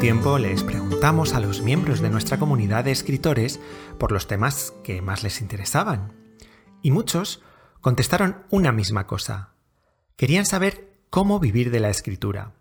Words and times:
tiempo 0.00 0.38
les 0.38 0.64
preguntamos 0.64 1.34
a 1.34 1.40
los 1.40 1.60
miembros 1.60 2.00
de 2.00 2.08
nuestra 2.08 2.38
comunidad 2.38 2.84
de 2.84 2.90
escritores 2.90 3.60
por 3.98 4.12
los 4.12 4.26
temas 4.26 4.72
que 4.82 5.02
más 5.02 5.22
les 5.22 5.42
interesaban. 5.42 6.14
Y 6.80 6.90
muchos 6.90 7.42
contestaron 7.82 8.46
una 8.48 8.72
misma 8.72 9.06
cosa. 9.06 9.52
Querían 10.16 10.46
saber 10.46 10.88
cómo 11.10 11.38
vivir 11.38 11.70
de 11.70 11.80
la 11.80 11.90
escritura. 11.90 12.54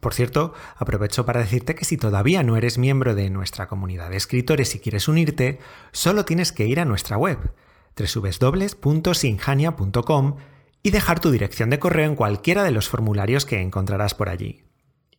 Por 0.00 0.14
cierto, 0.14 0.54
aprovecho 0.76 1.26
para 1.26 1.40
decirte 1.40 1.74
que 1.74 1.84
si 1.84 1.98
todavía 1.98 2.42
no 2.42 2.56
eres 2.56 2.78
miembro 2.78 3.14
de 3.14 3.28
nuestra 3.28 3.68
comunidad 3.68 4.08
de 4.08 4.16
escritores 4.16 4.74
y 4.74 4.80
quieres 4.80 5.08
unirte, 5.08 5.58
solo 5.92 6.24
tienes 6.24 6.52
que 6.52 6.66
ir 6.66 6.80
a 6.80 6.86
nuestra 6.86 7.18
web 7.18 7.52
www.sinjania.com 7.98 10.36
y 10.82 10.90
dejar 10.90 11.20
tu 11.20 11.30
dirección 11.30 11.68
de 11.68 11.78
correo 11.78 12.08
en 12.08 12.16
cualquiera 12.16 12.62
de 12.62 12.70
los 12.70 12.88
formularios 12.88 13.44
que 13.44 13.60
encontrarás 13.60 14.14
por 14.14 14.30
allí. 14.30 14.62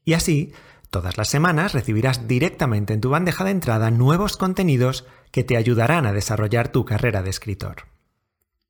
Y 0.04 0.14
así, 0.14 0.54
todas 0.90 1.18
las 1.18 1.30
semanas 1.30 1.74
recibirás 1.74 2.28
directamente 2.28 2.94
en 2.94 3.02
tu 3.02 3.10
bandeja 3.10 3.44
de 3.44 3.52
entrada 3.52 3.92
nuevos 3.92 4.38
contenidos 4.38 5.06
que 5.32 5.44
te 5.44 5.58
ayudarán 5.58 6.06
a 6.06 6.14
desarrollar 6.14 6.70
tu 6.70 6.86
carrera 6.86 7.22
de 7.24 7.30
escritor. 7.30 7.86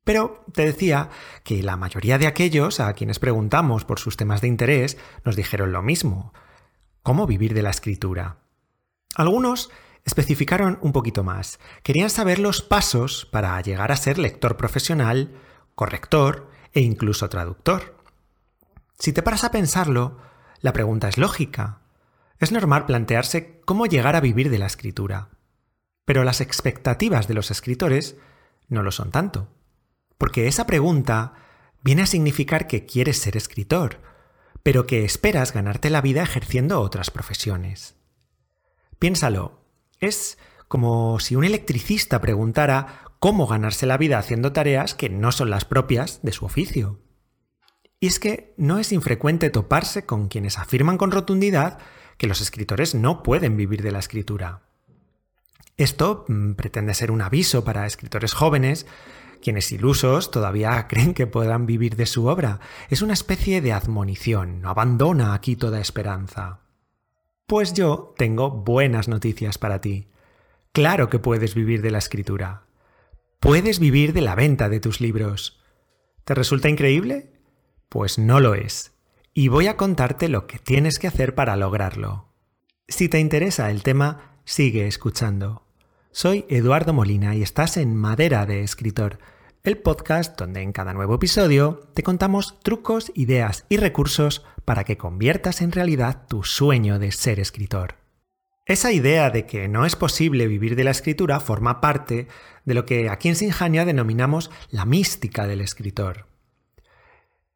Pero 0.04 0.44
te 0.54 0.64
decía 0.64 1.10
que 1.44 1.62
la 1.62 1.76
mayoría 1.76 2.18
de 2.18 2.26
aquellos 2.26 2.80
a 2.80 2.92
quienes 2.94 3.18
preguntamos 3.18 3.84
por 3.84 3.98
sus 4.00 4.16
temas 4.16 4.40
de 4.40 4.48
interés 4.48 4.96
nos 5.24 5.36
dijeron 5.36 5.72
lo 5.72 5.82
mismo. 5.82 6.32
¿Cómo 7.02 7.26
vivir 7.26 7.52
de 7.54 7.62
la 7.62 7.70
escritura? 7.70 8.38
Algunos 9.14 9.70
especificaron 10.04 10.78
un 10.80 10.92
poquito 10.92 11.24
más. 11.24 11.60
Querían 11.82 12.08
saber 12.08 12.38
los 12.38 12.62
pasos 12.62 13.26
para 13.30 13.60
llegar 13.60 13.92
a 13.92 13.96
ser 13.96 14.18
lector 14.18 14.56
profesional, 14.56 15.34
corrector 15.74 16.50
e 16.72 16.80
incluso 16.80 17.28
traductor. 17.28 17.94
Si 18.98 19.12
te 19.12 19.22
paras 19.22 19.44
a 19.44 19.50
pensarlo, 19.50 20.18
la 20.60 20.72
pregunta 20.72 21.08
es 21.08 21.18
lógica. 21.18 21.77
Es 22.38 22.52
normal 22.52 22.86
plantearse 22.86 23.60
cómo 23.64 23.86
llegar 23.86 24.16
a 24.16 24.20
vivir 24.20 24.50
de 24.50 24.58
la 24.58 24.66
escritura. 24.66 25.30
Pero 26.04 26.24
las 26.24 26.40
expectativas 26.40 27.28
de 27.28 27.34
los 27.34 27.50
escritores 27.50 28.16
no 28.68 28.82
lo 28.82 28.92
son 28.92 29.10
tanto. 29.10 29.48
Porque 30.16 30.46
esa 30.46 30.66
pregunta 30.66 31.34
viene 31.82 32.02
a 32.02 32.06
significar 32.06 32.66
que 32.66 32.86
quieres 32.86 33.18
ser 33.18 33.36
escritor, 33.36 34.00
pero 34.62 34.86
que 34.86 35.04
esperas 35.04 35.52
ganarte 35.52 35.90
la 35.90 36.00
vida 36.00 36.22
ejerciendo 36.22 36.80
otras 36.80 37.10
profesiones. 37.10 37.96
Piénsalo, 38.98 39.64
es 40.00 40.38
como 40.66 41.18
si 41.20 41.36
un 41.36 41.44
electricista 41.44 42.20
preguntara 42.20 43.04
cómo 43.18 43.46
ganarse 43.46 43.86
la 43.86 43.96
vida 43.96 44.18
haciendo 44.18 44.52
tareas 44.52 44.94
que 44.94 45.08
no 45.08 45.32
son 45.32 45.50
las 45.50 45.64
propias 45.64 46.20
de 46.22 46.32
su 46.32 46.44
oficio. 46.44 47.00
Y 48.00 48.06
es 48.06 48.20
que 48.20 48.54
no 48.56 48.78
es 48.78 48.92
infrecuente 48.92 49.50
toparse 49.50 50.06
con 50.06 50.28
quienes 50.28 50.58
afirman 50.58 50.98
con 50.98 51.10
rotundidad 51.10 51.78
que 52.18 52.26
los 52.26 52.40
escritores 52.40 52.94
no 52.94 53.22
pueden 53.22 53.56
vivir 53.56 53.82
de 53.82 53.92
la 53.92 54.00
escritura. 54.00 54.62
Esto 55.76 56.24
mm, 56.28 56.52
pretende 56.52 56.92
ser 56.92 57.10
un 57.10 57.22
aviso 57.22 57.64
para 57.64 57.86
escritores 57.86 58.34
jóvenes 58.34 58.86
quienes 59.40 59.70
ilusos 59.72 60.30
todavía 60.30 60.86
creen 60.88 61.14
que 61.14 61.26
podrán 61.26 61.66
vivir 61.66 61.96
de 61.96 62.06
su 62.06 62.26
obra. 62.26 62.60
Es 62.90 63.02
una 63.02 63.12
especie 63.12 63.60
de 63.60 63.72
admonición. 63.72 64.60
No 64.60 64.70
abandona 64.70 65.34
aquí 65.34 65.56
toda 65.56 65.80
esperanza. 65.80 66.60
Pues 67.46 67.72
yo 67.72 68.14
tengo 68.18 68.50
buenas 68.50 69.08
noticias 69.08 69.56
para 69.56 69.80
ti. 69.80 70.08
Claro 70.72 71.08
que 71.08 71.18
puedes 71.18 71.54
vivir 71.54 71.80
de 71.80 71.90
la 71.90 71.98
escritura. 71.98 72.66
Puedes 73.40 73.78
vivir 73.78 74.12
de 74.12 74.20
la 74.20 74.34
venta 74.34 74.68
de 74.68 74.80
tus 74.80 75.00
libros. 75.00 75.62
¿Te 76.24 76.34
resulta 76.34 76.68
increíble? 76.68 77.32
Pues 77.88 78.18
no 78.18 78.40
lo 78.40 78.54
es. 78.54 78.92
Y 79.40 79.46
voy 79.46 79.68
a 79.68 79.76
contarte 79.76 80.28
lo 80.28 80.48
que 80.48 80.58
tienes 80.58 80.98
que 80.98 81.06
hacer 81.06 81.36
para 81.36 81.54
lograrlo. 81.54 82.26
Si 82.88 83.08
te 83.08 83.20
interesa 83.20 83.70
el 83.70 83.84
tema, 83.84 84.40
sigue 84.44 84.88
escuchando. 84.88 85.62
Soy 86.10 86.44
Eduardo 86.48 86.92
Molina 86.92 87.36
y 87.36 87.42
estás 87.42 87.76
en 87.76 87.94
Madera 87.94 88.46
de 88.46 88.64
Escritor, 88.64 89.20
el 89.62 89.78
podcast 89.78 90.36
donde 90.36 90.62
en 90.62 90.72
cada 90.72 90.92
nuevo 90.92 91.14
episodio 91.14 91.88
te 91.94 92.02
contamos 92.02 92.58
trucos, 92.64 93.12
ideas 93.14 93.64
y 93.68 93.76
recursos 93.76 94.44
para 94.64 94.82
que 94.82 94.96
conviertas 94.96 95.62
en 95.62 95.70
realidad 95.70 96.26
tu 96.26 96.42
sueño 96.42 96.98
de 96.98 97.12
ser 97.12 97.38
escritor. 97.38 97.94
Esa 98.66 98.90
idea 98.90 99.30
de 99.30 99.46
que 99.46 99.68
no 99.68 99.86
es 99.86 99.94
posible 99.94 100.48
vivir 100.48 100.74
de 100.74 100.82
la 100.82 100.90
escritura 100.90 101.38
forma 101.38 101.80
parte 101.80 102.26
de 102.64 102.74
lo 102.74 102.84
que 102.84 103.08
aquí 103.08 103.28
en 103.28 103.36
Sinjania 103.36 103.84
denominamos 103.84 104.50
la 104.72 104.84
mística 104.84 105.46
del 105.46 105.60
escritor. 105.60 106.26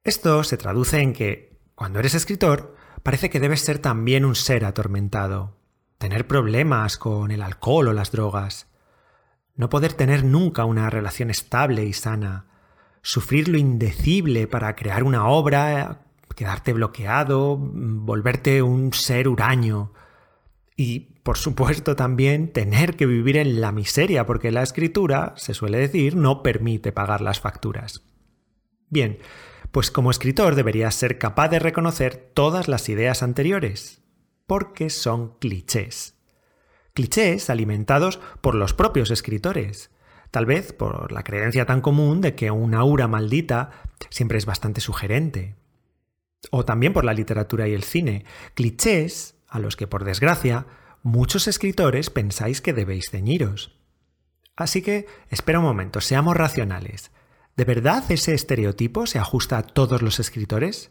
Esto 0.04 0.44
se 0.44 0.56
traduce 0.56 1.00
en 1.00 1.12
que, 1.12 1.51
cuando 1.82 1.98
eres 1.98 2.14
escritor, 2.14 2.76
parece 3.02 3.28
que 3.28 3.40
debes 3.40 3.62
ser 3.62 3.80
también 3.80 4.24
un 4.24 4.36
ser 4.36 4.64
atormentado, 4.64 5.56
tener 5.98 6.28
problemas 6.28 6.96
con 6.96 7.32
el 7.32 7.42
alcohol 7.42 7.88
o 7.88 7.92
las 7.92 8.12
drogas, 8.12 8.68
no 9.56 9.68
poder 9.68 9.92
tener 9.92 10.22
nunca 10.22 10.64
una 10.64 10.90
relación 10.90 11.28
estable 11.28 11.84
y 11.84 11.92
sana, 11.92 12.46
sufrir 13.02 13.48
lo 13.48 13.58
indecible 13.58 14.46
para 14.46 14.76
crear 14.76 15.02
una 15.02 15.26
obra, 15.26 16.02
quedarte 16.36 16.72
bloqueado, 16.72 17.56
volverte 17.56 18.62
un 18.62 18.92
ser 18.92 19.26
huraño. 19.26 19.92
Y, 20.76 21.00
por 21.24 21.36
supuesto, 21.36 21.96
también 21.96 22.52
tener 22.52 22.94
que 22.94 23.06
vivir 23.06 23.36
en 23.38 23.60
la 23.60 23.72
miseria 23.72 24.24
porque 24.24 24.52
la 24.52 24.62
escritura, 24.62 25.34
se 25.36 25.52
suele 25.52 25.78
decir, 25.78 26.14
no 26.14 26.44
permite 26.44 26.92
pagar 26.92 27.20
las 27.22 27.40
facturas. 27.40 28.04
Bien, 28.88 29.18
pues 29.72 29.90
como 29.90 30.10
escritor 30.10 30.54
deberías 30.54 30.94
ser 30.94 31.18
capaz 31.18 31.48
de 31.48 31.58
reconocer 31.58 32.30
todas 32.34 32.68
las 32.68 32.88
ideas 32.88 33.22
anteriores, 33.22 34.02
porque 34.46 34.90
son 34.90 35.38
clichés. 35.38 36.14
Clichés 36.92 37.48
alimentados 37.48 38.20
por 38.42 38.54
los 38.54 38.74
propios 38.74 39.10
escritores, 39.10 39.90
tal 40.30 40.44
vez 40.44 40.74
por 40.74 41.10
la 41.10 41.24
creencia 41.24 41.64
tan 41.64 41.80
común 41.80 42.20
de 42.20 42.34
que 42.34 42.50
una 42.50 42.80
aura 42.80 43.08
maldita 43.08 43.70
siempre 44.10 44.36
es 44.36 44.44
bastante 44.44 44.82
sugerente. 44.82 45.56
O 46.50 46.66
también 46.66 46.92
por 46.92 47.04
la 47.04 47.14
literatura 47.14 47.66
y 47.66 47.72
el 47.72 47.82
cine, 47.82 48.26
clichés 48.54 49.36
a 49.48 49.58
los 49.58 49.76
que, 49.76 49.86
por 49.86 50.04
desgracia, 50.04 50.66
muchos 51.02 51.48
escritores 51.48 52.10
pensáis 52.10 52.60
que 52.60 52.74
debéis 52.74 53.08
ceñiros. 53.10 53.78
Así 54.54 54.82
que, 54.82 55.06
espera 55.30 55.60
un 55.60 55.64
momento, 55.64 56.02
seamos 56.02 56.36
racionales. 56.36 57.10
¿De 57.56 57.64
verdad 57.64 58.04
ese 58.10 58.32
estereotipo 58.32 59.06
se 59.06 59.18
ajusta 59.18 59.58
a 59.58 59.62
todos 59.62 60.00
los 60.00 60.20
escritores? 60.20 60.90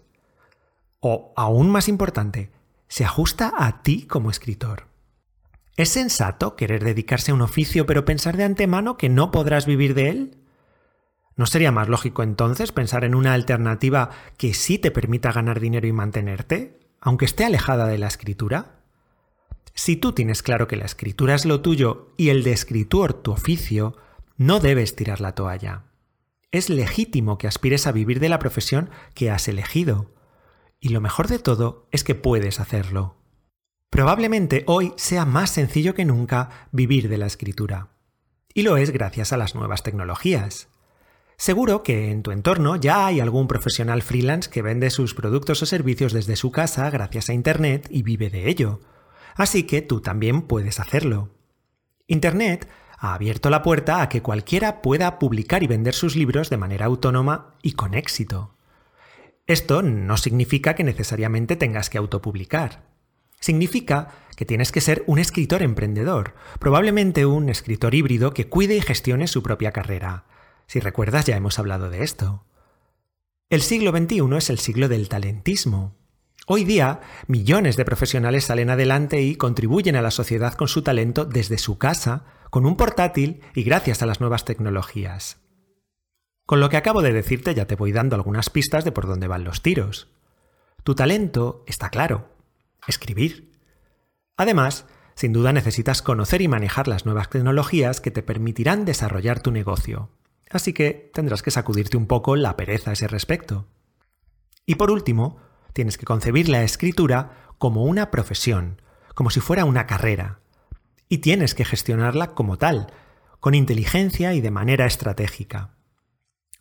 O, 0.99 1.33
aún 1.35 1.71
más 1.71 1.87
importante, 1.87 2.51
se 2.87 3.03
ajusta 3.03 3.53
a 3.57 3.81
ti 3.81 4.05
como 4.05 4.29
escritor. 4.29 4.87
¿Es 5.75 5.89
sensato 5.89 6.55
querer 6.55 6.83
dedicarse 6.83 7.31
a 7.31 7.33
un 7.33 7.41
oficio 7.41 7.85
pero 7.85 8.05
pensar 8.05 8.37
de 8.37 8.43
antemano 8.43 8.97
que 8.97 9.09
no 9.09 9.31
podrás 9.31 9.65
vivir 9.65 9.95
de 9.95 10.09
él? 10.09 10.37
¿No 11.35 11.47
sería 11.47 11.71
más 11.71 11.87
lógico 11.87 12.21
entonces 12.21 12.71
pensar 12.71 13.05
en 13.05 13.15
una 13.15 13.33
alternativa 13.33 14.11
que 14.37 14.53
sí 14.53 14.77
te 14.77 14.91
permita 14.91 15.31
ganar 15.31 15.59
dinero 15.59 15.87
y 15.87 15.93
mantenerte, 15.93 16.79
aunque 16.99 17.25
esté 17.25 17.45
alejada 17.45 17.87
de 17.87 17.97
la 17.97 18.07
escritura? 18.07 18.81
Si 19.73 19.95
tú 19.95 20.11
tienes 20.11 20.43
claro 20.43 20.67
que 20.67 20.75
la 20.75 20.85
escritura 20.85 21.33
es 21.33 21.45
lo 21.45 21.61
tuyo 21.61 22.09
y 22.17 22.29
el 22.29 22.43
de 22.43 22.51
escritor 22.51 23.13
tu 23.13 23.31
oficio, 23.31 23.95
no 24.37 24.59
debes 24.59 24.95
tirar 24.95 25.21
la 25.21 25.33
toalla. 25.33 25.85
Es 26.51 26.69
legítimo 26.69 27.37
que 27.37 27.47
aspires 27.47 27.87
a 27.87 27.93
vivir 27.93 28.19
de 28.19 28.27
la 28.27 28.39
profesión 28.39 28.89
que 29.13 29.31
has 29.31 29.47
elegido, 29.47 30.13
y 30.81 30.89
lo 30.89 30.99
mejor 30.99 31.27
de 31.27 31.39
todo 31.39 31.87
es 31.91 32.03
que 32.03 32.15
puedes 32.15 32.59
hacerlo. 32.59 33.15
Probablemente 33.89 34.63
hoy 34.67 34.93
sea 34.97 35.25
más 35.25 35.51
sencillo 35.51 35.93
que 35.93 36.05
nunca 36.05 36.67
vivir 36.71 37.07
de 37.07 37.17
la 37.17 37.27
escritura. 37.27 37.89
Y 38.53 38.63
lo 38.63 38.77
es 38.77 38.91
gracias 38.91 39.31
a 39.31 39.37
las 39.37 39.55
nuevas 39.55 39.83
tecnologías. 39.83 40.67
Seguro 41.37 41.83
que 41.83 42.11
en 42.11 42.21
tu 42.21 42.31
entorno 42.31 42.75
ya 42.75 43.05
hay 43.05 43.19
algún 43.19 43.47
profesional 43.47 44.01
freelance 44.01 44.49
que 44.49 44.61
vende 44.61 44.89
sus 44.89 45.13
productos 45.13 45.61
o 45.61 45.65
servicios 45.65 46.13
desde 46.13 46.35
su 46.35 46.51
casa 46.51 46.89
gracias 46.89 47.29
a 47.29 47.33
Internet 47.33 47.87
y 47.89 48.03
vive 48.03 48.29
de 48.29 48.49
ello. 48.49 48.81
Así 49.35 49.63
que 49.63 49.81
tú 49.81 50.01
también 50.01 50.41
puedes 50.43 50.79
hacerlo. 50.79 51.29
Internet 52.07 52.67
ha 53.01 53.15
abierto 53.15 53.49
la 53.49 53.63
puerta 53.63 54.03
a 54.03 54.09
que 54.09 54.21
cualquiera 54.21 54.83
pueda 54.83 55.17
publicar 55.17 55.63
y 55.63 55.67
vender 55.67 55.95
sus 55.95 56.15
libros 56.15 56.51
de 56.51 56.57
manera 56.57 56.85
autónoma 56.85 57.55
y 57.63 57.71
con 57.71 57.95
éxito. 57.95 58.53
Esto 59.47 59.81
no 59.81 60.17
significa 60.17 60.75
que 60.75 60.83
necesariamente 60.83 61.55
tengas 61.55 61.89
que 61.89 61.97
autopublicar. 61.97 62.83
Significa 63.39 64.09
que 64.37 64.45
tienes 64.45 64.71
que 64.71 64.81
ser 64.81 65.03
un 65.07 65.17
escritor 65.17 65.63
emprendedor, 65.63 66.35
probablemente 66.59 67.25
un 67.25 67.49
escritor 67.49 67.95
híbrido 67.95 68.35
que 68.35 68.47
cuide 68.47 68.75
y 68.75 68.81
gestione 68.81 69.25
su 69.25 69.41
propia 69.41 69.71
carrera. 69.71 70.25
Si 70.67 70.79
recuerdas 70.79 71.25
ya 71.25 71.35
hemos 71.35 71.57
hablado 71.57 71.89
de 71.89 72.03
esto. 72.03 72.45
El 73.49 73.63
siglo 73.63 73.89
XXI 73.89 74.37
es 74.37 74.51
el 74.51 74.59
siglo 74.59 74.87
del 74.89 75.09
talentismo. 75.09 75.95
Hoy 76.45 76.65
día, 76.65 77.01
millones 77.25 77.77
de 77.77 77.85
profesionales 77.85 78.45
salen 78.45 78.69
adelante 78.69 79.23
y 79.23 79.35
contribuyen 79.37 79.95
a 79.95 80.03
la 80.03 80.11
sociedad 80.11 80.53
con 80.53 80.67
su 80.67 80.83
talento 80.83 81.25
desde 81.25 81.57
su 81.57 81.79
casa, 81.79 82.25
con 82.51 82.65
un 82.65 82.75
portátil 82.75 83.41
y 83.55 83.63
gracias 83.63 84.03
a 84.03 84.05
las 84.05 84.19
nuevas 84.19 84.45
tecnologías. 84.45 85.41
Con 86.45 86.59
lo 86.59 86.69
que 86.69 86.75
acabo 86.75 87.01
de 87.01 87.13
decirte 87.13 87.55
ya 87.55 87.65
te 87.65 87.77
voy 87.77 87.93
dando 87.93 88.17
algunas 88.17 88.49
pistas 88.49 88.83
de 88.83 88.91
por 88.91 89.07
dónde 89.07 89.27
van 89.27 89.45
los 89.45 89.61
tiros. 89.61 90.11
Tu 90.83 90.93
talento 90.93 91.63
está 91.65 91.89
claro, 91.89 92.27
escribir. 92.87 93.53
Además, 94.35 94.85
sin 95.15 95.31
duda 95.31 95.53
necesitas 95.53 96.01
conocer 96.01 96.41
y 96.41 96.49
manejar 96.49 96.89
las 96.89 97.05
nuevas 97.05 97.29
tecnologías 97.29 98.01
que 98.01 98.11
te 98.11 98.21
permitirán 98.21 98.83
desarrollar 98.83 99.39
tu 99.39 99.51
negocio. 99.51 100.09
Así 100.49 100.73
que 100.73 101.09
tendrás 101.13 101.43
que 101.43 101.51
sacudirte 101.51 101.95
un 101.95 102.05
poco 102.05 102.35
la 102.35 102.57
pereza 102.57 102.89
a 102.89 102.93
ese 102.93 103.07
respecto. 103.07 103.69
Y 104.65 104.75
por 104.75 104.91
último, 104.91 105.37
tienes 105.71 105.97
que 105.97 106.05
concebir 106.05 106.49
la 106.49 106.63
escritura 106.63 107.53
como 107.57 107.85
una 107.85 108.11
profesión, 108.11 108.81
como 109.15 109.29
si 109.29 109.39
fuera 109.39 109.63
una 109.63 109.87
carrera. 109.87 110.41
Y 111.11 111.17
tienes 111.17 111.55
que 111.55 111.65
gestionarla 111.65 112.27
como 112.35 112.57
tal, 112.57 112.87
con 113.41 113.53
inteligencia 113.53 114.33
y 114.33 114.39
de 114.39 114.49
manera 114.49 114.85
estratégica. 114.85 115.75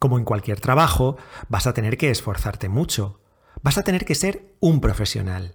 Como 0.01 0.19
en 0.19 0.25
cualquier 0.25 0.59
trabajo, 0.59 1.19
vas 1.49 1.69
a 1.69 1.73
tener 1.73 1.97
que 1.97 2.11
esforzarte 2.11 2.69
mucho, 2.69 3.21
vas 3.63 3.79
a 3.79 3.85
tener 3.85 4.05
que 4.05 4.17
ser 4.17 4.57
un 4.59 4.81
profesional. 4.81 5.55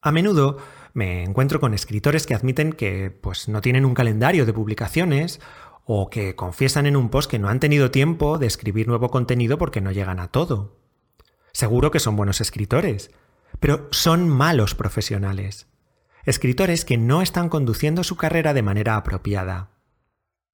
A 0.00 0.12
menudo 0.12 0.58
me 0.94 1.24
encuentro 1.24 1.58
con 1.58 1.74
escritores 1.74 2.24
que 2.24 2.36
admiten 2.36 2.72
que 2.72 3.10
pues 3.10 3.48
no 3.48 3.60
tienen 3.60 3.84
un 3.84 3.94
calendario 3.94 4.46
de 4.46 4.52
publicaciones 4.52 5.40
o 5.84 6.08
que 6.08 6.36
confiesan 6.36 6.86
en 6.86 6.94
un 6.94 7.08
post 7.08 7.28
que 7.28 7.40
no 7.40 7.48
han 7.48 7.58
tenido 7.58 7.90
tiempo 7.90 8.38
de 8.38 8.46
escribir 8.46 8.86
nuevo 8.86 9.10
contenido 9.10 9.58
porque 9.58 9.80
no 9.80 9.90
llegan 9.90 10.20
a 10.20 10.28
todo. 10.28 10.78
Seguro 11.52 11.90
que 11.90 11.98
son 11.98 12.14
buenos 12.14 12.40
escritores, 12.40 13.10
pero 13.58 13.88
son 13.90 14.28
malos 14.28 14.76
profesionales. 14.76 15.66
Escritores 16.24 16.84
que 16.84 16.98
no 16.98 17.22
están 17.22 17.48
conduciendo 17.48 18.04
su 18.04 18.16
carrera 18.16 18.54
de 18.54 18.62
manera 18.62 18.96
apropiada. 18.96 19.70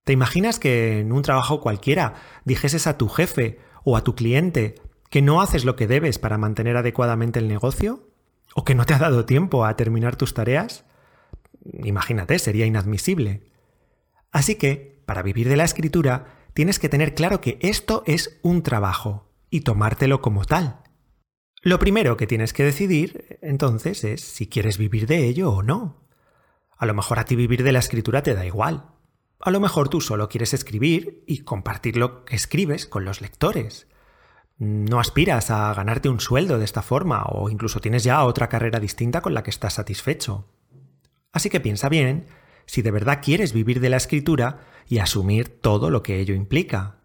¿Te 0.05 0.15
imaginas 0.15 0.59
que 0.59 1.01
en 1.01 1.13
un 1.13 1.23
trabajo 1.23 1.61
cualquiera 1.61 2.15
dijeses 2.45 2.87
a 2.87 2.97
tu 2.97 3.09
jefe 3.09 3.59
o 3.85 3.97
a 3.97 4.03
tu 4.03 4.15
cliente 4.15 4.77
que 5.11 5.21
no 5.21 5.43
haces 5.43 5.67
lo 5.67 5.77
que 5.77 5.87
debes 5.87 6.19
para 6.19 6.39
mantener 6.39 6.77
adecuadamente 6.79 7.39
el 7.39 7.49
negocio? 7.49 8.09
¿O 8.55 8.65
que 8.65 8.75
no 8.75 8.87
te 8.87 8.95
ha 8.95 8.99
dado 8.99 9.27
tiempo 9.27 9.67
a 9.67 9.77
terminar 9.77 10.17
tus 10.17 10.33
tareas? 10.33 10.87
Imagínate, 11.85 12.39
sería 12.39 12.65
inadmisible. 12.65 13.43
Así 14.33 14.55
que, 14.55 15.03
para 15.05 15.23
vivir 15.23 15.49
de 15.51 15.57
la 15.57 15.65
escritura, 15.65 16.27
tienes 16.55 16.79
que 16.79 16.89
tener 16.89 17.15
claro 17.15 17.43
que 17.43 17.59
esto 17.61 18.03
es 18.07 18.39
un 18.43 18.63
trabajo 18.63 19.31
y 19.51 19.61
tomártelo 19.61 20.23
como 20.23 20.47
tal. 20.47 20.83
Lo 21.63 21.79
primero 21.79 22.17
que 22.17 22.27
tienes 22.27 22.53
que 22.53 22.65
decidir, 22.65 23.39
entonces, 23.43 24.05
es 24.05 24.21
si 24.21 24.47
quieres 24.47 24.79
vivir 24.79 25.07
de 25.07 25.27
ello 25.27 25.51
o 25.51 25.63
no. 25.63 26.09
A 26.77 26.87
lo 26.87 26.95
mejor 26.95 27.19
a 27.19 27.25
ti 27.25 27.35
vivir 27.35 27.65
de 27.65 27.73
la 27.73 27.81
escritura 27.81 28.23
te 28.23 28.35
da 28.35 28.47
igual. 28.47 28.87
A 29.41 29.51
lo 29.51 29.61
mejor 29.61 29.89
tú 29.89 30.01
solo 30.01 30.29
quieres 30.29 30.55
escribir 30.55 31.25
y 31.27 31.39
compartir 31.39 31.97
lo 31.97 32.25
que 32.25 32.37
escribes 32.37 32.87
con 32.87 33.05
los 33.05 33.21
lectores. 33.21 33.89
No 34.59 35.01
aspiras 35.01 35.51
a 35.51 35.73
ganarte 35.75 36.09
un 36.09 36.21
sueldo 36.21 36.59
de 36.59 36.65
esta 36.65 36.83
forma 36.83 37.25
o 37.25 37.49
incluso 37.49 37.81
tienes 37.81 38.05
ya 38.05 38.25
otra 38.25 38.49
carrera 38.49 38.81
distinta 38.81 39.21
con 39.21 39.35
la 39.35 39.43
que 39.43 39.51
estás 39.51 39.75
satisfecho. 39.75 40.49
Así 41.33 41.51
que 41.51 41.61
piensa 41.61 41.89
bien 41.89 42.27
si 42.67 42.83
de 42.83 42.91
verdad 42.91 43.21
quieres 43.23 43.53
vivir 43.53 43.81
de 43.81 43.91
la 43.91 43.97
escritura 43.97 44.61
y 44.89 44.99
asumir 44.99 45.49
todo 45.61 45.91
lo 45.91 46.03
que 46.03 46.19
ello 46.21 46.35
implica. 46.35 46.98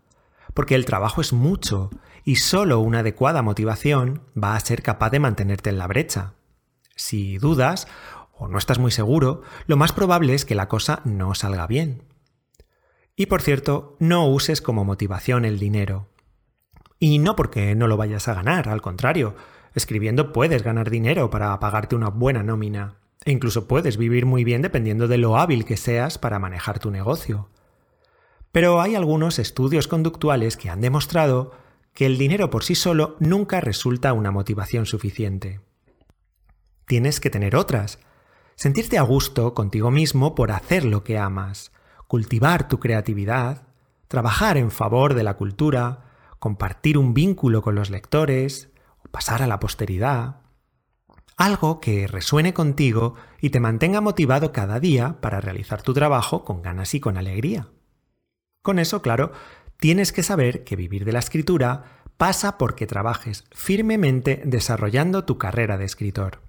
Porque 0.53 0.75
el 0.75 0.85
trabajo 0.85 1.21
es 1.21 1.33
mucho 1.33 1.89
y 2.23 2.37
solo 2.37 2.79
una 2.79 2.99
adecuada 2.99 3.41
motivación 3.41 4.21
va 4.41 4.55
a 4.55 4.59
ser 4.59 4.81
capaz 4.81 5.09
de 5.09 5.19
mantenerte 5.19 5.69
en 5.69 5.77
la 5.77 5.87
brecha. 5.87 6.33
Si 6.95 7.37
dudas 7.37 7.87
o 8.33 8.47
no 8.47 8.57
estás 8.57 8.79
muy 8.79 8.91
seguro, 8.91 9.41
lo 9.67 9.77
más 9.77 9.91
probable 9.91 10.33
es 10.33 10.45
que 10.45 10.55
la 10.55 10.67
cosa 10.67 11.01
no 11.05 11.33
salga 11.35 11.67
bien. 11.67 12.03
Y 13.15 13.27
por 13.27 13.41
cierto, 13.41 13.95
no 13.99 14.27
uses 14.27 14.61
como 14.61 14.85
motivación 14.85 15.45
el 15.45 15.59
dinero. 15.59 16.09
Y 16.99 17.19
no 17.19 17.35
porque 17.35 17.75
no 17.75 17.87
lo 17.87 17.97
vayas 17.97 18.27
a 18.27 18.33
ganar, 18.33 18.69
al 18.69 18.81
contrario, 18.81 19.35
escribiendo 19.75 20.33
puedes 20.33 20.63
ganar 20.63 20.89
dinero 20.89 21.29
para 21.29 21.59
pagarte 21.59 21.95
una 21.95 22.09
buena 22.09 22.43
nómina. 22.43 22.95
E 23.25 23.31
incluso 23.31 23.67
puedes 23.67 23.97
vivir 23.97 24.25
muy 24.25 24.43
bien 24.43 24.61
dependiendo 24.61 25.07
de 25.07 25.17
lo 25.17 25.37
hábil 25.37 25.65
que 25.65 25.77
seas 25.77 26.17
para 26.17 26.39
manejar 26.39 26.79
tu 26.79 26.91
negocio. 26.91 27.49
Pero 28.53 28.81
hay 28.81 28.93
algunos 28.93 29.39
estudios 29.39 29.87
conductuales 29.87 30.57
que 30.57 30.69
han 30.69 30.79
demostrado 30.79 31.53
que 31.91 32.05
el 32.05 32.19
dinero 32.19 32.51
por 32.51 32.63
sí 32.63 32.75
solo 32.75 33.17
nunca 33.19 33.59
resulta 33.61 34.13
una 34.13 34.29
motivación 34.29 34.85
suficiente. 34.85 35.59
Tienes 36.85 37.19
que 37.19 37.31
tener 37.31 37.55
otras. 37.55 37.97
Sentirte 38.53 38.99
a 38.99 39.01
gusto 39.01 39.55
contigo 39.55 39.89
mismo 39.89 40.35
por 40.35 40.51
hacer 40.51 40.85
lo 40.85 41.03
que 41.03 41.17
amas, 41.17 41.71
cultivar 42.07 42.67
tu 42.67 42.79
creatividad, 42.79 43.63
trabajar 44.07 44.57
en 44.57 44.69
favor 44.69 45.15
de 45.15 45.23
la 45.23 45.35
cultura, 45.35 46.11
compartir 46.37 46.99
un 46.99 47.15
vínculo 47.15 47.63
con 47.63 47.73
los 47.73 47.89
lectores, 47.89 48.69
pasar 49.09 49.41
a 49.41 49.47
la 49.47 49.59
posteridad. 49.59 50.41
Algo 51.37 51.79
que 51.79 52.05
resuene 52.05 52.53
contigo 52.53 53.15
y 53.41 53.49
te 53.49 53.59
mantenga 53.59 53.99
motivado 53.99 54.51
cada 54.51 54.79
día 54.79 55.17
para 55.21 55.41
realizar 55.41 55.81
tu 55.81 55.95
trabajo 55.95 56.45
con 56.45 56.61
ganas 56.61 56.93
y 56.93 56.99
con 56.99 57.17
alegría. 57.17 57.72
Con 58.63 58.79
eso, 58.79 59.01
claro, 59.01 59.33
tienes 59.77 60.13
que 60.13 60.23
saber 60.23 60.63
que 60.63 60.77
vivir 60.77 61.03
de 61.03 61.11
la 61.11 61.19
escritura 61.19 61.83
pasa 62.17 62.57
porque 62.57 62.87
trabajes 62.87 63.43
firmemente 63.51 64.41
desarrollando 64.45 65.25
tu 65.25 65.37
carrera 65.37 65.77
de 65.77 65.83
escritor. 65.83 66.41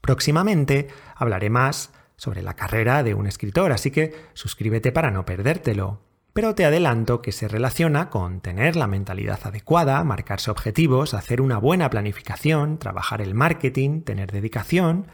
Próximamente 0.00 0.86
hablaré 1.16 1.50
más 1.50 1.90
sobre 2.16 2.42
la 2.42 2.54
carrera 2.54 3.02
de 3.02 3.14
un 3.14 3.26
escritor, 3.26 3.72
así 3.72 3.90
que 3.90 4.14
suscríbete 4.34 4.92
para 4.92 5.10
no 5.10 5.24
perdértelo. 5.26 6.00
Pero 6.32 6.54
te 6.54 6.64
adelanto 6.64 7.22
que 7.22 7.32
se 7.32 7.48
relaciona 7.48 8.08
con 8.08 8.40
tener 8.40 8.76
la 8.76 8.86
mentalidad 8.86 9.40
adecuada, 9.42 10.04
marcarse 10.04 10.52
objetivos, 10.52 11.12
hacer 11.12 11.40
una 11.40 11.58
buena 11.58 11.90
planificación, 11.90 12.78
trabajar 12.78 13.20
el 13.20 13.34
marketing, 13.34 14.02
tener 14.02 14.30
dedicación 14.30 15.08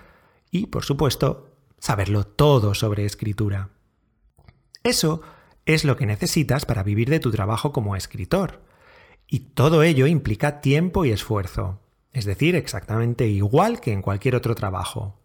y, 0.51 0.67
por 0.67 0.85
supuesto, 0.85 1.57
saberlo 1.79 2.27
todo 2.27 2.75
sobre 2.75 3.07
escritura. 3.07 3.71
Eso 4.83 5.23
es 5.67 5.85
lo 5.85 5.97
que 5.97 6.07
necesitas 6.07 6.67
para 6.67 6.83
vivir 6.83 7.11
de 7.11 7.21
tu 7.21 7.31
trabajo 7.31 7.73
como 7.73 7.97
escritor. 7.97 8.63
Y 9.27 9.41
todo 9.41 9.83
ello 9.83 10.07
implica 10.07 10.61
tiempo 10.61 11.05
y 11.05 11.11
esfuerzo, 11.11 11.81
es 12.13 12.25
decir, 12.25 12.55
exactamente 12.55 13.27
igual 13.27 13.81
que 13.81 13.93
en 13.93 14.03
cualquier 14.03 14.37
otro 14.37 14.55
trabajo. 14.55 15.21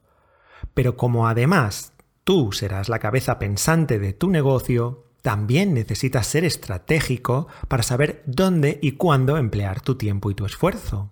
Pero 0.73 0.97
como 0.97 1.27
además 1.27 1.93
tú 2.23 2.51
serás 2.51 2.89
la 2.89 2.99
cabeza 2.99 3.39
pensante 3.39 3.99
de 3.99 4.13
tu 4.13 4.29
negocio, 4.29 5.05
también 5.21 5.73
necesitas 5.73 6.27
ser 6.27 6.45
estratégico 6.45 7.47
para 7.67 7.83
saber 7.83 8.23
dónde 8.25 8.79
y 8.81 8.93
cuándo 8.93 9.37
emplear 9.37 9.81
tu 9.81 9.95
tiempo 9.95 10.31
y 10.31 10.35
tu 10.35 10.45
esfuerzo. 10.45 11.11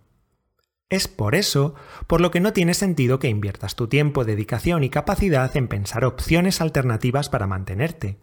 Es 0.89 1.09
por 1.09 1.35
eso 1.35 1.75
por 2.07 2.21
lo 2.21 2.31
que 2.31 2.39
no 2.39 2.53
tiene 2.53 2.73
sentido 2.73 3.19
que 3.19 3.27
inviertas 3.27 3.75
tu 3.75 3.87
tiempo, 3.87 4.23
dedicación 4.23 4.85
y 4.85 4.89
capacidad 4.89 5.55
en 5.57 5.67
pensar 5.67 6.05
opciones 6.05 6.61
alternativas 6.61 7.27
para 7.27 7.45
mantenerte, 7.45 8.19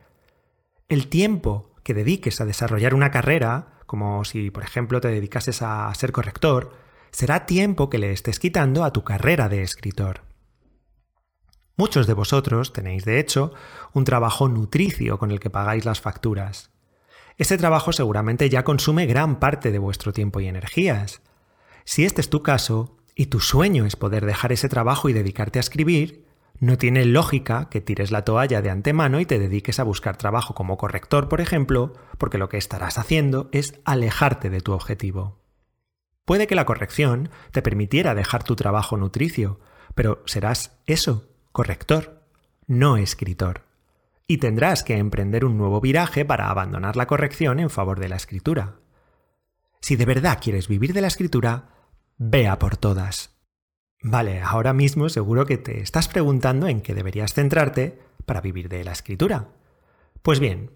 el 0.88 1.08
tiempo 1.08 1.74
que 1.82 1.94
dediques 1.94 2.40
a 2.40 2.44
desarrollar 2.44 2.94
una 2.94 3.10
carrera, 3.10 3.80
como 3.86 4.24
si 4.24 4.50
por 4.50 4.64
ejemplo 4.64 5.00
te 5.00 5.08
dedicases 5.08 5.62
a 5.62 5.92
ser 5.94 6.12
corrector, 6.12 6.72
será 7.10 7.46
tiempo 7.46 7.90
que 7.90 7.98
le 7.98 8.12
estés 8.12 8.38
quitando 8.38 8.84
a 8.84 8.92
tu 8.92 9.04
carrera 9.04 9.48
de 9.48 9.62
escritor. 9.62 10.22
Muchos 11.76 12.06
de 12.06 12.14
vosotros 12.14 12.72
tenéis, 12.72 13.04
de 13.04 13.18
hecho, 13.18 13.52
un 13.92 14.04
trabajo 14.04 14.48
nutricio 14.48 15.18
con 15.18 15.30
el 15.30 15.40
que 15.40 15.50
pagáis 15.50 15.84
las 15.84 16.00
facturas. 16.00 16.70
Ese 17.36 17.58
trabajo 17.58 17.92
seguramente 17.92 18.48
ya 18.48 18.62
consume 18.62 19.06
gran 19.06 19.40
parte 19.40 19.72
de 19.72 19.78
vuestro 19.78 20.12
tiempo 20.12 20.40
y 20.40 20.46
energías. 20.46 21.20
Si 21.84 22.04
este 22.04 22.20
es 22.20 22.30
tu 22.30 22.42
caso, 22.42 22.96
y 23.16 23.26
tu 23.26 23.40
sueño 23.40 23.86
es 23.86 23.96
poder 23.96 24.26
dejar 24.26 24.52
ese 24.52 24.68
trabajo 24.68 25.08
y 25.08 25.12
dedicarte 25.12 25.58
a 25.58 25.60
escribir, 25.60 26.23
no 26.60 26.78
tiene 26.78 27.04
lógica 27.04 27.68
que 27.68 27.80
tires 27.80 28.10
la 28.10 28.24
toalla 28.24 28.62
de 28.62 28.70
antemano 28.70 29.20
y 29.20 29.26
te 29.26 29.38
dediques 29.38 29.80
a 29.80 29.84
buscar 29.84 30.16
trabajo 30.16 30.54
como 30.54 30.76
corrector, 30.76 31.28
por 31.28 31.40
ejemplo, 31.40 31.92
porque 32.18 32.38
lo 32.38 32.48
que 32.48 32.58
estarás 32.58 32.98
haciendo 32.98 33.48
es 33.52 33.80
alejarte 33.84 34.50
de 34.50 34.60
tu 34.60 34.72
objetivo. 34.72 35.40
Puede 36.24 36.46
que 36.46 36.54
la 36.54 36.64
corrección 36.64 37.28
te 37.50 37.60
permitiera 37.60 38.14
dejar 38.14 38.44
tu 38.44 38.56
trabajo 38.56 38.96
nutricio, 38.96 39.60
pero 39.94 40.22
serás 40.24 40.80
eso, 40.86 41.28
corrector, 41.52 42.22
no 42.66 42.96
escritor. 42.96 43.62
Y 44.26 44.38
tendrás 44.38 44.82
que 44.82 44.96
emprender 44.96 45.44
un 45.44 45.58
nuevo 45.58 45.80
viraje 45.82 46.24
para 46.24 46.48
abandonar 46.48 46.96
la 46.96 47.06
corrección 47.06 47.60
en 47.60 47.68
favor 47.68 48.00
de 48.00 48.08
la 48.08 48.16
escritura. 48.16 48.76
Si 49.80 49.96
de 49.96 50.06
verdad 50.06 50.38
quieres 50.40 50.66
vivir 50.66 50.94
de 50.94 51.02
la 51.02 51.08
escritura, 51.08 51.68
vea 52.16 52.58
por 52.58 52.78
todas. 52.78 53.33
Vale, 54.06 54.42
ahora 54.42 54.74
mismo 54.74 55.08
seguro 55.08 55.46
que 55.46 55.56
te 55.56 55.80
estás 55.80 56.08
preguntando 56.08 56.68
en 56.68 56.82
qué 56.82 56.92
deberías 56.92 57.32
centrarte 57.32 57.98
para 58.26 58.42
vivir 58.42 58.68
de 58.68 58.84
la 58.84 58.92
escritura. 58.92 59.48
Pues 60.20 60.40
bien, 60.40 60.70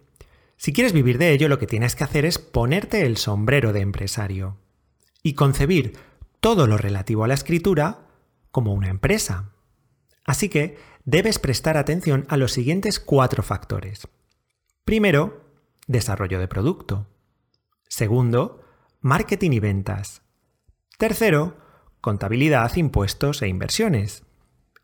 si 0.56 0.72
quieres 0.72 0.94
vivir 0.94 1.18
de 1.18 1.32
ello, 1.32 1.50
lo 1.50 1.58
que 1.58 1.66
tienes 1.66 1.94
que 1.94 2.04
hacer 2.04 2.24
es 2.24 2.38
ponerte 2.38 3.02
el 3.02 3.18
sombrero 3.18 3.74
de 3.74 3.80
empresario 3.80 4.56
y 5.22 5.34
concebir 5.34 5.98
todo 6.40 6.66
lo 6.66 6.78
relativo 6.78 7.22
a 7.22 7.28
la 7.28 7.34
escritura 7.34 8.06
como 8.50 8.72
una 8.72 8.88
empresa. 8.88 9.52
Así 10.24 10.48
que 10.48 10.78
debes 11.04 11.38
prestar 11.38 11.76
atención 11.76 12.24
a 12.30 12.38
los 12.38 12.52
siguientes 12.52 12.98
cuatro 12.98 13.42
factores. 13.42 14.08
Primero, 14.86 15.44
desarrollo 15.86 16.40
de 16.40 16.48
producto. 16.48 17.06
Segundo, 17.88 18.64
marketing 19.02 19.50
y 19.50 19.60
ventas. 19.60 20.22
Tercero, 20.96 21.67
contabilidad, 22.00 22.74
impuestos 22.76 23.42
e 23.42 23.48
inversiones. 23.48 24.24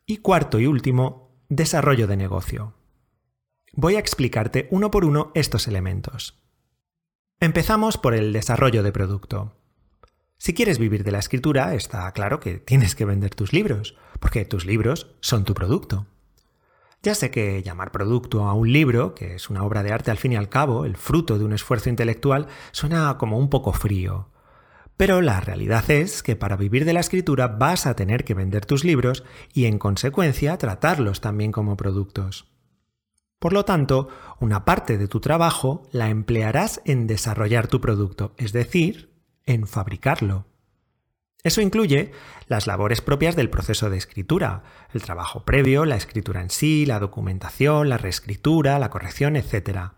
Y 0.07 0.19
cuarto 0.19 0.61
y 0.61 0.67
último, 0.67 1.39
desarrollo 1.49 2.07
de 2.07 2.17
negocio. 2.17 2.75
Voy 3.73 3.97
a 3.97 3.99
explicarte 3.99 4.69
uno 4.71 4.91
por 4.91 5.05
uno 5.05 5.33
estos 5.35 5.67
elementos. 5.67 6.41
Empezamos 7.41 7.99
por 7.99 8.15
el 8.15 8.33
desarrollo 8.33 8.83
de 8.83 8.93
producto. 8.93 9.57
Si 10.39 10.55
quieres 10.55 10.79
vivir 10.79 11.05
de 11.05 11.13
la 11.13 11.19
escritura, 11.19 11.75
está 11.75 12.11
claro 12.13 12.39
que 12.41 12.59
tienes 12.59 12.95
que 12.95 13.05
vender 13.05 13.35
tus 13.35 13.53
libros, 13.53 13.97
porque 14.21 14.45
tus 14.45 14.67
libros 14.67 15.15
son 15.21 15.45
tu 15.45 15.55
producto. 15.55 16.07
Ya 17.03 17.15
sé 17.15 17.31
que 17.31 17.63
llamar 17.63 17.93
producto 17.93 18.45
a 18.45 18.55
un 18.55 18.73
libro, 18.73 19.15
que 19.15 19.35
es 19.35 19.51
una 19.51 19.63
obra 19.65 19.83
de 19.83 19.93
arte 19.93 20.11
al 20.11 20.17
fin 20.17 20.33
y 20.33 20.37
al 20.37 20.49
cabo, 20.49 20.87
el 20.87 20.97
fruto 20.97 21.39
de 21.39 21.45
un 21.45 21.53
esfuerzo 21.53 21.91
intelectual, 21.91 22.47
suena 22.73 23.19
como 23.19 23.39
un 23.39 23.51
poco 23.51 23.73
frío. 23.73 24.31
Pero 24.97 25.21
la 25.21 25.41
realidad 25.41 25.91
es 25.91 26.23
que 26.23 26.37
para 26.37 26.57
vivir 26.57 26.85
de 26.85 26.93
la 26.93 27.01
escritura 27.01 27.49
vas 27.49 27.87
a 27.87 27.97
tener 27.97 28.25
que 28.25 28.35
vender 28.35 28.65
tus 28.65 28.85
libros 28.85 29.25
y 29.53 29.67
en 29.67 29.79
consecuencia 29.79 30.57
tratarlos 30.57 31.21
también 31.21 31.51
como 31.51 31.77
productos. 31.77 32.47
Por 33.41 33.53
lo 33.53 33.65
tanto, 33.65 34.09
una 34.41 34.65
parte 34.65 34.97
de 34.97 35.09
tu 35.09 35.21
trabajo 35.21 35.83
la 35.93 36.09
emplearás 36.09 36.81
en 36.85 37.07
desarrollar 37.07 37.67
tu 37.67 37.81
producto, 37.81 38.35
es 38.39 38.53
decir, 38.53 39.13
en 39.45 39.67
fabricarlo. 39.67 40.47
Eso 41.43 41.61
incluye 41.61 42.13
las 42.47 42.67
labores 42.67 43.03
propias 43.03 43.37
del 43.37 43.51
proceso 43.51 43.91
de 43.91 43.99
escritura, 43.99 44.63
el 44.95 45.03
trabajo 45.03 45.45
previo, 45.45 45.85
la 45.85 45.97
escritura 45.97 46.41
en 46.41 46.49
sí, 46.49 46.87
la 46.87 46.99
documentación, 47.01 47.91
la 47.91 47.99
reescritura, 47.99 48.79
la 48.79 48.89
corrección, 48.89 49.37
etc. 49.37 49.91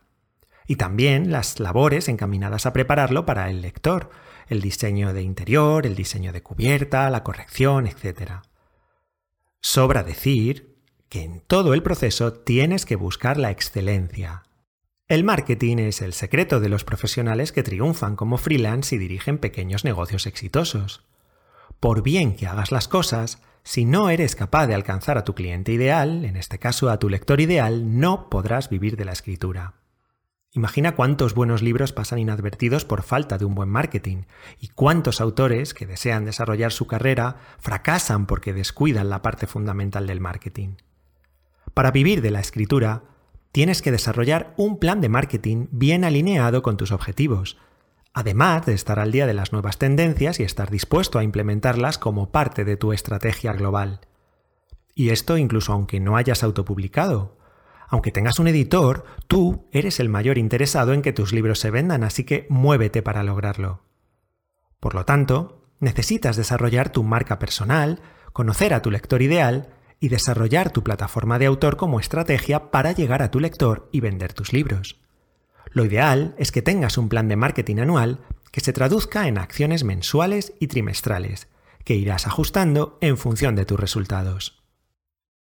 Y 0.67 0.77
también 0.77 1.31
las 1.31 1.61
labores 1.61 2.09
encaminadas 2.09 2.67
a 2.67 2.73
prepararlo 2.73 3.25
para 3.25 3.51
el 3.51 3.63
lector, 3.63 4.11
el 4.49 4.61
diseño 4.61 5.13
de 5.13 5.23
interior, 5.23 5.87
el 5.87 5.95
diseño 5.95 6.33
de 6.33 6.43
cubierta, 6.43 7.09
la 7.11 7.23
corrección, 7.23 7.87
etc. 7.87 8.43
Sobra 9.61 10.03
decir 10.03 10.77
que 11.09 11.23
en 11.23 11.41
todo 11.41 11.75
el 11.75 11.83
proceso 11.83 12.33
tienes 12.33 12.85
que 12.85 12.97
buscar 12.97 13.37
la 13.37 13.51
excelencia. 13.51 14.43
El 15.09 15.23
marketing 15.23 15.77
es 15.79 16.03
el 16.03 16.13
secreto 16.13 16.59
de 16.59 16.69
los 16.69 16.83
profesionales 16.83 17.53
que 17.53 17.63
triunfan 17.63 18.17
como 18.17 18.39
freelance 18.39 18.97
y 18.97 18.99
dirigen 18.99 19.39
pequeños 19.39 19.85
negocios 19.85 20.27
exitosos 20.27 21.05
por 21.81 22.03
bien 22.03 22.35
que 22.35 22.47
hagas 22.47 22.73
las 22.73 22.89
cosas, 22.89 23.43
si 23.63 23.85
no 23.85 24.11
eres 24.11 24.37
capaz 24.37 24.67
de 24.67 24.75
alcanzar 24.75 25.19
a 25.19 25.25
tu 25.25 25.35
cliente 25.35 25.73
ideal, 25.73 26.25
en 26.25 26.37
este 26.37 26.59
caso 26.59 26.91
a 26.91 26.99
tu 26.99 27.09
lector 27.09 27.41
ideal, 27.41 27.99
no 27.99 28.31
podrás 28.31 28.71
vivir 28.71 28.97
de 28.97 29.05
la 29.05 29.13
escritura. 29.13 29.75
Imagina 30.57 30.95
cuántos 30.95 31.35
buenos 31.35 31.61
libros 31.61 31.93
pasan 31.93 32.19
inadvertidos 32.19 32.87
por 32.87 33.03
falta 33.03 33.37
de 33.37 33.45
un 33.45 33.55
buen 33.55 33.69
marketing 33.69 34.23
y 34.59 34.69
cuántos 34.69 35.21
autores 35.21 35.75
que 35.75 35.85
desean 35.85 36.25
desarrollar 36.25 36.73
su 36.73 36.87
carrera 36.87 37.37
fracasan 37.59 38.25
porque 38.25 38.55
descuidan 38.55 39.11
la 39.11 39.21
parte 39.21 39.47
fundamental 39.47 40.07
del 40.07 40.23
marketing. 40.23 40.77
Para 41.75 41.91
vivir 41.91 42.23
de 42.23 42.31
la 42.31 42.41
escritura, 42.41 43.03
tienes 43.53 43.83
que 43.83 43.91
desarrollar 43.91 44.55
un 44.57 44.79
plan 44.79 45.03
de 45.03 45.11
marketing 45.11 45.67
bien 45.73 46.05
alineado 46.05 46.63
con 46.63 46.79
tus 46.79 46.91
objetivos, 46.91 47.59
además 48.15 48.65
de 48.65 48.73
estar 48.73 48.99
al 48.99 49.13
día 49.13 49.27
de 49.27 49.35
las 49.35 49.53
nuevas 49.53 49.77
tendencias 49.77 50.41
y 50.41 50.45
estar 50.45 50.71
dispuesto 50.71 51.19
a 51.19 51.23
implementarlas 51.23 51.99
como 51.99 52.33
parte 52.33 52.65
de 52.65 52.79
tu 52.79 52.95
estrategia 52.95 53.53
global. 53.53 54.01
Y 54.95 55.11
esto 55.11 55.37
incluso 55.37 55.75
aunque 55.75 56.01
no 56.01 56.17
hayas 56.17 56.43
autopublicado. 56.43 57.36
Aunque 57.89 58.11
tengas 58.11 58.39
un 58.39 58.49
editor, 58.49 59.05
tú 59.29 59.69
eres 59.73 60.01
el 60.01 60.09
mayor 60.09 60.39
interesado 60.39 60.93
en 60.93 61.03
que 61.03 61.13
tus 61.13 61.33
libros 61.33 61.61
se 61.61 61.71
vendan, 61.71 62.05
así 62.05 62.25
que 62.25 62.47
muévete 62.51 63.03
para 63.03 63.23
lograrlo. 63.23 63.83
Por 64.81 64.95
lo 64.95 65.05
tanto, 65.05 65.67
necesitas 65.81 66.37
desarrollar 66.37 66.91
tu 66.91 67.03
marca 67.03 67.39
personal, 67.39 68.01
conocer 68.33 68.75
a 68.75 68.83
tu 68.83 68.91
lector 68.91 69.23
ideal 69.23 69.71
y 70.01 70.09
desarrollar 70.09 70.71
tu 70.71 70.83
plataforma 70.83 71.39
de 71.39 71.47
autor 71.47 71.77
como 71.77 72.01
estrategia 72.01 72.71
para 72.71 72.93
llegar 72.93 73.23
a 73.23 73.31
tu 73.31 73.41
lector 73.41 73.89
y 73.93 74.01
vender 74.01 74.33
tus 74.33 74.53
libros. 74.53 75.01
Lo 75.71 75.85
ideal 75.85 76.35
es 76.39 76.53
que 76.53 76.63
tengas 76.63 76.99
un 76.99 77.09
plan 77.09 77.29
de 77.29 77.37
marketing 77.37 77.79
anual 77.79 78.21
que 78.53 78.61
se 78.61 78.73
traduzca 78.73 79.29
en 79.29 79.39
acciones 79.39 79.85
mensuales 79.85 80.55
y 80.61 80.69
trimestrales, 80.69 81.49
que 81.85 81.95
irás 81.95 82.27
ajustando 82.27 82.99
en 83.01 83.17
función 83.19 83.55
de 83.55 83.65
tus 83.65 83.79
resultados. 83.79 84.56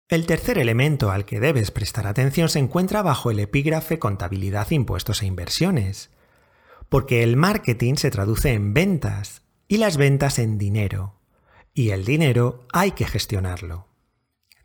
El 0.08 0.24
tercer 0.24 0.56
elemento 0.56 1.10
al 1.10 1.26
que 1.26 1.38
debes 1.38 1.70
prestar 1.70 2.06
atención 2.06 2.48
se 2.48 2.58
encuentra 2.58 3.02
bajo 3.02 3.30
el 3.30 3.38
epígrafe 3.40 3.98
contabilidad, 3.98 4.70
impuestos 4.70 5.22
e 5.22 5.26
inversiones, 5.26 6.10
porque 6.88 7.22
el 7.22 7.36
marketing 7.36 7.96
se 7.96 8.10
traduce 8.10 8.54
en 8.54 8.72
ventas 8.72 9.42
y 9.68 9.76
las 9.76 9.98
ventas 9.98 10.38
en 10.38 10.56
dinero, 10.56 11.20
y 11.74 11.90
el 11.90 12.06
dinero 12.06 12.66
hay 12.72 12.92
que 12.92 13.06
gestionarlo. 13.06 13.88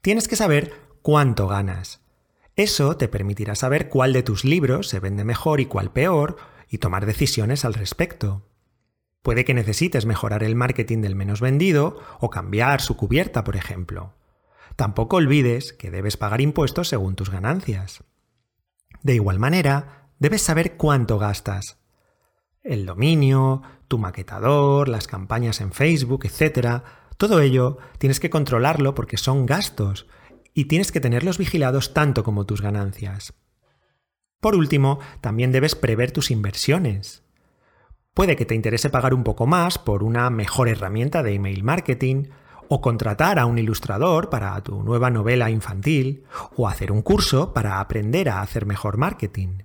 Tienes 0.01 0.29
que 0.29 0.38
saber 0.38 0.73
cuánto 1.01 1.50
ganas, 1.50 2.00
eso 2.55 2.95
te 2.95 3.09
permitirá 3.09 3.55
saber 3.55 3.89
cuál 3.89 4.13
de 4.13 4.23
tus 4.23 4.45
libros 4.45 4.88
se 4.88 5.01
vende 5.01 5.25
mejor 5.25 5.59
y 5.59 5.65
cuál 5.65 5.91
peor, 5.91 6.38
y 6.69 6.77
tomar 6.77 7.05
decisiones 7.05 7.65
al 7.65 7.73
respecto. 7.73 8.47
Puede 9.21 9.43
que 9.43 9.53
necesites 9.53 10.05
mejorar 10.05 10.43
el 10.43 10.55
marketing 10.55 11.01
del 11.01 11.15
menos 11.15 11.41
vendido 11.41 12.00
o 12.19 12.29
cambiar 12.29 12.79
su 12.79 12.95
cubierta, 12.95 13.43
por 13.43 13.57
ejemplo. 13.57 14.13
Tampoco 14.75 15.18
olvides 15.18 15.74
que 15.74 15.92
debes 15.92 16.18
pagar 16.18 16.42
impuestos 16.42 16.89
según 16.89 17.15
tus 17.15 17.30
ganancias. 17.30 18.03
De 19.01 19.15
igual 19.15 19.39
manera, 19.39 20.10
debes 20.20 20.42
saber 20.42 20.77
cuánto 20.77 21.20
gastas. 21.20 21.80
El 22.63 22.86
dominio, 22.86 23.62
tu 23.88 23.98
maquetador, 23.98 24.88
las 24.88 25.08
campañas 25.08 25.62
en 25.62 25.74
Facebook, 25.74 26.25
etc. 26.25 26.84
Todo 27.18 27.42
ello 27.42 27.77
tienes 27.98 28.20
que 28.20 28.30
controlarlo 28.30 28.96
porque 28.96 29.18
son 29.18 29.46
gastos 29.46 30.08
y 30.53 30.65
tienes 30.65 30.92
que 30.92 31.01
tenerlos 31.01 31.38
vigilados 31.38 31.94
tanto 31.94 32.24
como 32.24 32.46
tus 32.46 32.62
ganancias. 32.62 33.34
Por 34.39 34.56
último, 34.56 35.00
también 35.22 35.51
debes 35.51 35.75
prever 35.75 36.12
tus 36.12 36.32
inversiones. 36.32 37.24
Puede 38.13 38.36
que 38.36 38.46
te 38.46 38.56
interese 38.56 38.89
pagar 38.89 39.13
un 39.13 39.24
poco 39.24 39.48
más 39.48 39.77
por 39.77 40.03
una 40.03 40.30
mejor 40.30 40.70
herramienta 40.70 41.24
de 41.24 41.34
email 41.34 41.63
marketing, 41.63 42.25
o 42.70 42.82
contratar 42.82 43.39
a 43.39 43.46
un 43.46 43.58
ilustrador 43.58 44.29
para 44.29 44.62
tu 44.62 44.84
nueva 44.84 45.10
novela 45.10 45.50
infantil, 45.50 46.24
o 46.55 46.67
hacer 46.67 46.91
un 46.91 47.01
curso 47.01 47.53
para 47.53 47.79
aprender 47.79 48.29
a 48.29 48.41
hacer 48.41 48.65
mejor 48.65 48.98
marketing. 48.98 49.63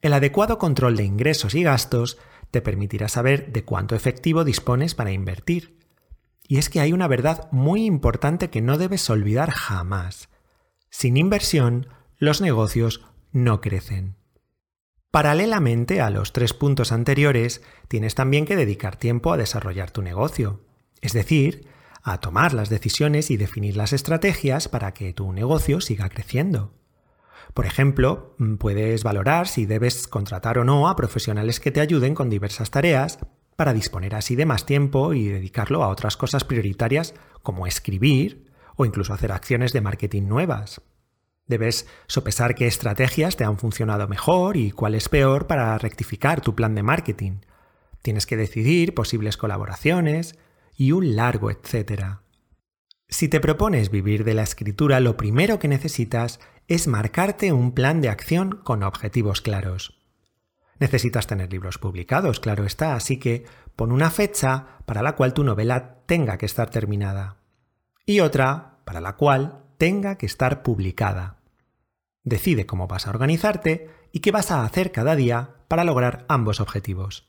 El 0.00 0.12
adecuado 0.12 0.58
control 0.58 0.96
de 0.96 1.04
ingresos 1.04 1.54
y 1.54 1.62
gastos 1.62 2.18
te 2.50 2.62
permitirá 2.62 3.08
saber 3.08 3.52
de 3.52 3.64
cuánto 3.64 3.94
efectivo 3.94 4.44
dispones 4.44 4.94
para 4.94 5.12
invertir 5.12 5.78
y 6.48 6.56
es 6.56 6.70
que 6.70 6.80
hay 6.80 6.92
una 6.92 7.06
verdad 7.06 7.48
muy 7.52 7.84
importante 7.84 8.48
que 8.48 8.62
no 8.62 8.78
debes 8.78 9.08
olvidar 9.10 9.50
jamás. 9.50 10.30
Sin 10.88 11.18
inversión, 11.18 11.88
los 12.16 12.40
negocios 12.40 13.04
no 13.30 13.60
crecen. 13.60 14.16
Paralelamente 15.10 16.00
a 16.00 16.08
los 16.08 16.32
tres 16.32 16.54
puntos 16.54 16.90
anteriores, 16.90 17.62
tienes 17.86 18.14
también 18.14 18.46
que 18.46 18.56
dedicar 18.56 18.96
tiempo 18.96 19.32
a 19.32 19.36
desarrollar 19.36 19.90
tu 19.90 20.00
negocio, 20.00 20.64
es 21.02 21.12
decir, 21.12 21.67
a 22.02 22.18
tomar 22.18 22.54
las 22.54 22.68
decisiones 22.68 23.30
y 23.30 23.36
definir 23.36 23.76
las 23.76 23.92
estrategias 23.92 24.68
para 24.68 24.94
que 24.94 25.12
tu 25.12 25.32
negocio 25.32 25.80
siga 25.80 26.08
creciendo. 26.08 26.72
Por 27.54 27.66
ejemplo, 27.66 28.36
puedes 28.58 29.02
valorar 29.02 29.48
si 29.48 29.66
debes 29.66 30.06
contratar 30.06 30.58
o 30.58 30.64
no 30.64 30.88
a 30.88 30.96
profesionales 30.96 31.60
que 31.60 31.70
te 31.70 31.80
ayuden 31.80 32.14
con 32.14 32.30
diversas 32.30 32.70
tareas 32.70 33.18
para 33.56 33.72
disponer 33.72 34.14
así 34.14 34.36
de 34.36 34.46
más 34.46 34.66
tiempo 34.66 35.14
y 35.14 35.28
dedicarlo 35.28 35.82
a 35.82 35.88
otras 35.88 36.16
cosas 36.16 36.44
prioritarias 36.44 37.14
como 37.42 37.66
escribir 37.66 38.46
o 38.76 38.84
incluso 38.84 39.12
hacer 39.12 39.32
acciones 39.32 39.72
de 39.72 39.80
marketing 39.80 40.28
nuevas. 40.28 40.80
Debes 41.46 41.88
sopesar 42.06 42.54
qué 42.54 42.66
estrategias 42.66 43.36
te 43.36 43.44
han 43.44 43.58
funcionado 43.58 44.06
mejor 44.06 44.56
y 44.56 44.70
cuál 44.70 44.94
es 44.94 45.08
peor 45.08 45.46
para 45.46 45.76
rectificar 45.78 46.40
tu 46.40 46.54
plan 46.54 46.74
de 46.74 46.82
marketing. 46.82 47.40
Tienes 48.02 48.26
que 48.26 48.36
decidir 48.36 48.94
posibles 48.94 49.36
colaboraciones 49.36 50.38
y 50.78 50.92
un 50.92 51.16
largo 51.16 51.50
etcétera. 51.50 52.22
Si 53.08 53.28
te 53.28 53.40
propones 53.40 53.90
vivir 53.90 54.24
de 54.24 54.34
la 54.34 54.44
escritura, 54.44 55.00
lo 55.00 55.16
primero 55.16 55.58
que 55.58 55.66
necesitas 55.66 56.38
es 56.68 56.86
marcarte 56.86 57.52
un 57.52 57.72
plan 57.72 58.00
de 58.00 58.08
acción 58.08 58.60
con 58.62 58.84
objetivos 58.84 59.42
claros. 59.42 59.98
Necesitas 60.78 61.26
tener 61.26 61.50
libros 61.50 61.78
publicados, 61.78 62.38
claro 62.38 62.64
está, 62.64 62.94
así 62.94 63.18
que 63.18 63.44
pon 63.74 63.90
una 63.90 64.10
fecha 64.10 64.78
para 64.86 65.02
la 65.02 65.16
cual 65.16 65.34
tu 65.34 65.42
novela 65.42 65.98
tenga 66.06 66.38
que 66.38 66.46
estar 66.46 66.70
terminada 66.70 67.38
y 68.06 68.20
otra 68.20 68.78
para 68.84 69.00
la 69.00 69.16
cual 69.16 69.64
tenga 69.78 70.16
que 70.16 70.26
estar 70.26 70.62
publicada. 70.62 71.40
Decide 72.22 72.66
cómo 72.66 72.86
vas 72.86 73.06
a 73.06 73.10
organizarte 73.10 73.90
y 74.12 74.20
qué 74.20 74.30
vas 74.30 74.52
a 74.52 74.64
hacer 74.64 74.92
cada 74.92 75.16
día 75.16 75.56
para 75.66 75.82
lograr 75.82 76.24
ambos 76.28 76.60
objetivos. 76.60 77.28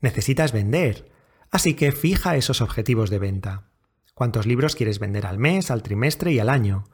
Necesitas 0.00 0.52
vender, 0.52 1.11
así 1.52 1.74
que 1.74 1.92
fija 1.92 2.34
esos 2.34 2.60
objetivos 2.60 3.10
de 3.10 3.20
venta. 3.20 3.68
¿Cuántos 4.14 4.46
libros 4.46 4.74
quieres 4.74 4.98
vender 4.98 5.26
al 5.26 5.38
mes, 5.38 5.70
al 5.70 5.82
trimestre 5.82 6.32
y 6.32 6.38
al 6.38 6.48
año? 6.48 6.84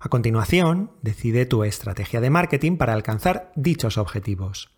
A 0.00 0.08
continuación, 0.08 0.92
decide 1.02 1.44
tu 1.44 1.64
estrategia 1.64 2.20
de 2.20 2.30
marketing 2.30 2.76
para 2.76 2.94
alcanzar 2.94 3.52
dichos 3.56 3.98
objetivos. 3.98 4.70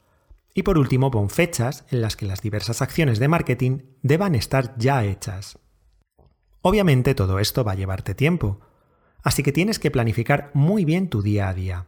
Y 0.55 0.63
por 0.63 0.79
último, 0.79 1.11
pon 1.11 1.31
fechas 1.31 1.85
en 1.91 2.01
las 2.01 2.17
que 2.17 2.27
las 2.27 2.41
diversas 2.41 2.83
acciones 2.83 3.19
de 3.19 3.29
marketing 3.29 3.83
deban 4.03 4.35
estar 4.35 4.75
ya 4.79 5.05
hechas. 5.05 5.59
Obviamente 6.63 7.15
todo 7.15 7.39
esto 7.39 7.63
va 7.63 7.73
a 7.73 7.77
llevarte 7.77 8.15
tiempo, 8.15 8.61
así 9.23 9.43
que 9.43 9.53
tienes 9.53 9.79
que 9.79 9.91
planificar 9.91 10.51
muy 10.55 10.85
bien 10.85 11.09
tu 11.09 11.23
día 11.23 11.49
a 11.49 11.55
día. 11.55 11.87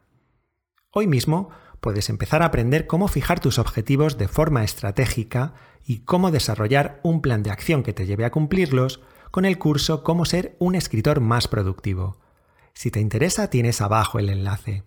Hoy 0.90 1.06
mismo 1.06 1.50
puedes 1.82 2.08
empezar 2.10 2.42
a 2.42 2.46
aprender 2.46 2.86
cómo 2.86 3.08
fijar 3.08 3.40
tus 3.40 3.58
objetivos 3.58 4.16
de 4.16 4.28
forma 4.28 4.62
estratégica 4.62 5.54
y 5.84 6.04
cómo 6.04 6.30
desarrollar 6.30 7.00
un 7.02 7.20
plan 7.20 7.42
de 7.42 7.50
acción 7.50 7.82
que 7.82 7.92
te 7.92 8.06
lleve 8.06 8.24
a 8.24 8.30
cumplirlos 8.30 9.00
con 9.32 9.44
el 9.44 9.58
curso 9.58 10.04
Cómo 10.04 10.24
ser 10.24 10.54
un 10.60 10.76
escritor 10.76 11.18
más 11.20 11.48
productivo. 11.48 12.20
Si 12.72 12.92
te 12.92 13.00
interesa, 13.00 13.50
tienes 13.50 13.80
abajo 13.80 14.20
el 14.20 14.28
enlace. 14.28 14.84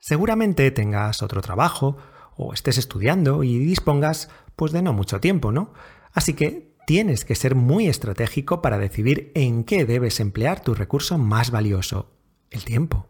Seguramente 0.00 0.68
tengas 0.72 1.22
otro 1.22 1.40
trabajo 1.40 1.98
o 2.36 2.52
estés 2.52 2.78
estudiando 2.78 3.44
y 3.44 3.58
dispongas 3.58 4.28
pues 4.56 4.72
de 4.72 4.82
no 4.82 4.92
mucho 4.92 5.20
tiempo, 5.20 5.52
¿no? 5.52 5.72
Así 6.12 6.34
que 6.34 6.74
tienes 6.84 7.24
que 7.24 7.36
ser 7.36 7.54
muy 7.54 7.86
estratégico 7.86 8.60
para 8.60 8.78
decidir 8.78 9.30
en 9.36 9.62
qué 9.62 9.84
debes 9.84 10.18
emplear 10.18 10.64
tu 10.64 10.74
recurso 10.74 11.16
más 11.16 11.52
valioso, 11.52 12.10
el 12.50 12.64
tiempo. 12.64 13.06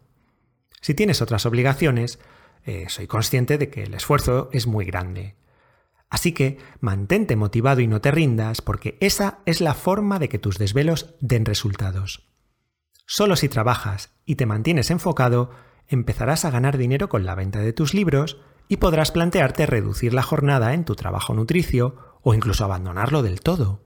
Si 0.79 0.93
tienes 0.93 1.23
otras 1.23 1.47
obligaciones, 1.47 2.19
eh, 2.65 2.85
soy 2.89 3.07
consciente 3.07 3.57
de 3.57 3.69
que 3.69 3.83
el 3.83 3.93
esfuerzo 3.93 4.49
es 4.51 4.67
muy 4.67 4.85
grande. 4.85 5.35
Así 6.09 6.31
que 6.31 6.59
mantente 6.79 7.35
motivado 7.35 7.81
y 7.81 7.87
no 7.87 7.99
te 7.99 8.11
rindas 8.11 8.61
porque 8.61 8.97
esa 9.01 9.39
es 9.45 9.61
la 9.61 9.73
forma 9.73 10.19
de 10.19 10.29
que 10.29 10.37
tus 10.37 10.57
desvelos 10.57 11.15
den 11.19 11.45
resultados. 11.45 12.29
Solo 13.05 13.35
si 13.35 13.49
trabajas 13.49 14.11
y 14.25 14.35
te 14.35 14.45
mantienes 14.45 14.91
enfocado, 14.91 15.49
empezarás 15.87 16.45
a 16.45 16.51
ganar 16.51 16.77
dinero 16.77 17.09
con 17.09 17.25
la 17.25 17.35
venta 17.35 17.59
de 17.59 17.73
tus 17.73 17.93
libros 17.93 18.37
y 18.67 18.77
podrás 18.77 19.11
plantearte 19.11 19.65
reducir 19.65 20.13
la 20.13 20.23
jornada 20.23 20.73
en 20.73 20.85
tu 20.85 20.95
trabajo 20.95 21.33
nutricio 21.33 22.19
o 22.21 22.33
incluso 22.33 22.63
abandonarlo 22.63 23.23
del 23.23 23.41
todo. 23.41 23.83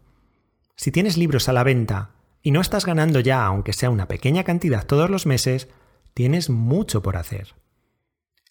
Si 0.75 0.91
tienes 0.91 1.17
libros 1.17 1.49
a 1.49 1.53
la 1.53 1.63
venta 1.63 2.11
y 2.43 2.51
no 2.51 2.61
estás 2.61 2.85
ganando 2.85 3.19
ya 3.19 3.45
aunque 3.45 3.73
sea 3.73 3.89
una 3.89 4.07
pequeña 4.07 4.43
cantidad 4.43 4.85
todos 4.85 5.09
los 5.09 5.25
meses, 5.25 5.69
tienes 6.13 6.49
mucho 6.49 7.01
por 7.01 7.17
hacer. 7.17 7.55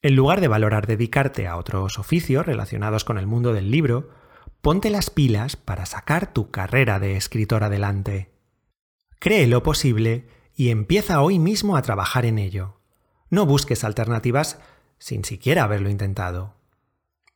En 0.02 0.14
lugar 0.14 0.40
de 0.40 0.48
valorar 0.48 0.86
dedicarte 0.86 1.46
a 1.46 1.56
otros 1.56 1.98
oficios 1.98 2.46
relacionados 2.46 3.04
con 3.04 3.18
el 3.18 3.26
mundo 3.26 3.52
del 3.52 3.70
libro, 3.70 4.10
ponte 4.60 4.90
las 4.90 5.10
pilas 5.10 5.56
para 5.56 5.86
sacar 5.86 6.32
tu 6.32 6.50
carrera 6.50 6.98
de 6.98 7.16
escritor 7.16 7.64
adelante. 7.64 8.32
Cree 9.18 9.46
lo 9.46 9.62
posible 9.62 10.28
y 10.54 10.70
empieza 10.70 11.20
hoy 11.22 11.38
mismo 11.38 11.76
a 11.76 11.82
trabajar 11.82 12.24
en 12.26 12.38
ello. 12.38 12.80
No 13.30 13.46
busques 13.46 13.84
alternativas 13.84 14.60
sin 14.98 15.24
siquiera 15.24 15.64
haberlo 15.64 15.90
intentado. 15.90 16.54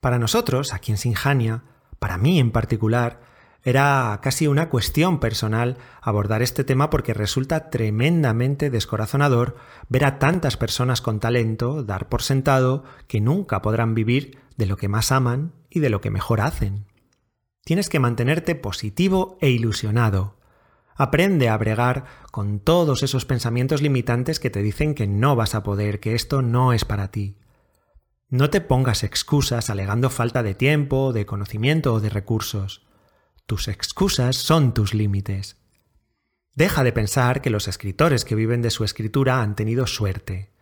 Para 0.00 0.18
nosotros, 0.18 0.72
aquí 0.72 0.92
en 0.92 0.98
Sinjania, 0.98 1.64
para 1.98 2.16
mí 2.16 2.38
en 2.38 2.50
particular, 2.50 3.20
era 3.62 4.18
casi 4.22 4.46
una 4.46 4.70
cuestión 4.70 5.20
personal 5.20 5.76
abordar 6.00 6.40
este 6.42 6.64
tema 6.64 6.88
porque 6.88 7.12
resulta 7.12 7.68
tremendamente 7.68 8.70
descorazonador 8.70 9.56
ver 9.88 10.04
a 10.04 10.18
tantas 10.18 10.56
personas 10.56 11.02
con 11.02 11.20
talento 11.20 11.82
dar 11.82 12.08
por 12.08 12.22
sentado 12.22 12.84
que 13.06 13.20
nunca 13.20 13.60
podrán 13.60 13.94
vivir 13.94 14.38
de 14.56 14.66
lo 14.66 14.76
que 14.76 14.88
más 14.88 15.12
aman 15.12 15.52
y 15.68 15.80
de 15.80 15.90
lo 15.90 16.00
que 16.00 16.10
mejor 16.10 16.40
hacen. 16.40 16.86
Tienes 17.62 17.90
que 17.90 18.00
mantenerte 18.00 18.54
positivo 18.54 19.36
e 19.40 19.50
ilusionado. 19.50 20.38
Aprende 20.96 21.48
a 21.48 21.56
bregar 21.56 22.04
con 22.30 22.60
todos 22.60 23.02
esos 23.02 23.24
pensamientos 23.24 23.82
limitantes 23.82 24.40
que 24.40 24.50
te 24.50 24.62
dicen 24.62 24.94
que 24.94 25.06
no 25.06 25.36
vas 25.36 25.54
a 25.54 25.62
poder, 25.62 26.00
que 26.00 26.14
esto 26.14 26.42
no 26.42 26.72
es 26.72 26.84
para 26.84 27.10
ti. 27.10 27.36
No 28.28 28.48
te 28.48 28.60
pongas 28.60 29.02
excusas 29.02 29.70
alegando 29.70 30.08
falta 30.08 30.42
de 30.42 30.54
tiempo, 30.54 31.12
de 31.12 31.26
conocimiento 31.26 31.94
o 31.94 32.00
de 32.00 32.10
recursos. 32.10 32.89
Tus 33.50 33.66
excusas 33.66 34.36
son 34.36 34.74
tus 34.74 34.94
límites. 34.94 35.56
Deja 36.54 36.84
de 36.84 36.92
pensar 36.92 37.42
que 37.42 37.50
los 37.50 37.66
escritores 37.66 38.24
que 38.24 38.36
viven 38.36 38.62
de 38.62 38.70
su 38.70 38.84
escritura 38.84 39.42
han 39.42 39.56
tenido 39.56 39.88
suerte. 39.88 40.52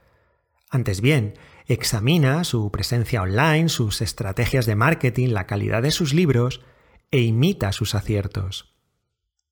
Antes 0.70 1.03
bien, 1.03 1.35
examina 1.66 2.44
su 2.44 2.70
presencia 2.70 3.20
online, 3.20 3.68
sus 3.68 4.01
estrategias 4.01 4.64
de 4.64 4.74
marketing, 4.74 5.35
la 5.35 5.46
calidad 5.46 5.83
de 5.83 5.90
sus 5.90 6.14
libros 6.14 6.62
e 7.11 7.20
imita 7.20 7.72
sus 7.72 7.94
aciertos. 7.94 8.74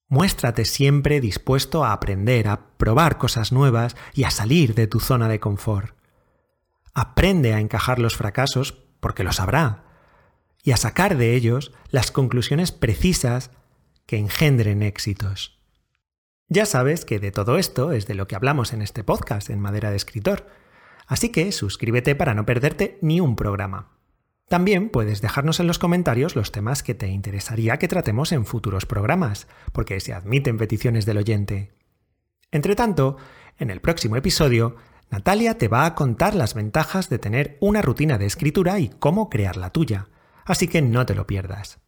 Muéstrate 0.08 0.64
siempre 0.64 1.20
dispuesto 1.20 1.84
a 1.84 1.92
aprender, 1.92 2.48
a 2.48 2.68
probar 2.78 3.18
cosas 3.18 3.52
nuevas 3.52 3.96
y 4.14 4.24
a 4.24 4.30
salir 4.30 4.74
de 4.74 4.86
tu 4.86 4.98
zona 4.98 5.28
de 5.28 5.40
confort. 5.40 5.94
Aprende 6.94 7.52
a 7.52 7.60
encajar 7.60 7.98
los 7.98 8.16
fracasos 8.16 8.72
porque 8.98 9.24
los 9.24 9.40
habrá 9.40 9.85
y 10.66 10.72
a 10.72 10.76
sacar 10.76 11.16
de 11.16 11.36
ellos 11.36 11.72
las 11.90 12.10
conclusiones 12.10 12.72
precisas 12.72 13.52
que 14.04 14.18
engendren 14.18 14.82
éxitos. 14.82 15.60
Ya 16.48 16.66
sabes 16.66 17.04
que 17.04 17.20
de 17.20 17.30
todo 17.30 17.56
esto 17.56 17.92
es 17.92 18.08
de 18.08 18.16
lo 18.16 18.26
que 18.26 18.34
hablamos 18.34 18.72
en 18.72 18.82
este 18.82 19.04
podcast 19.04 19.48
en 19.48 19.60
Madera 19.60 19.90
de 19.90 19.96
Escritor, 19.96 20.48
así 21.06 21.28
que 21.28 21.52
suscríbete 21.52 22.16
para 22.16 22.34
no 22.34 22.44
perderte 22.46 22.98
ni 23.00 23.20
un 23.20 23.36
programa. 23.36 23.92
También 24.48 24.88
puedes 24.88 25.20
dejarnos 25.20 25.60
en 25.60 25.68
los 25.68 25.78
comentarios 25.78 26.34
los 26.34 26.50
temas 26.50 26.82
que 26.82 26.96
te 26.96 27.06
interesaría 27.06 27.78
que 27.78 27.86
tratemos 27.86 28.32
en 28.32 28.44
futuros 28.44 28.86
programas, 28.86 29.46
porque 29.72 30.00
se 30.00 30.14
admiten 30.14 30.58
peticiones 30.58 31.06
del 31.06 31.18
oyente. 31.18 31.74
Entre 32.50 32.74
tanto, 32.74 33.18
en 33.60 33.70
el 33.70 33.80
próximo 33.80 34.16
episodio 34.16 34.74
Natalia 35.10 35.58
te 35.58 35.68
va 35.68 35.86
a 35.86 35.94
contar 35.94 36.34
las 36.34 36.54
ventajas 36.54 37.08
de 37.08 37.20
tener 37.20 37.56
una 37.60 37.82
rutina 37.82 38.18
de 38.18 38.26
escritura 38.26 38.80
y 38.80 38.88
cómo 38.88 39.30
crear 39.30 39.56
la 39.56 39.70
tuya, 39.70 40.08
así 40.46 40.68
que 40.68 40.80
no 40.80 41.04
te 41.04 41.14
lo 41.14 41.26
pierdas. 41.26 41.78